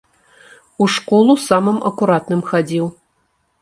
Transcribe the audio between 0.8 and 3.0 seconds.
У школу самым акуратным хадзіў.